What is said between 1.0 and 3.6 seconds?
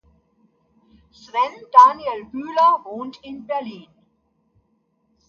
Sven Daniel Bühler wohnt in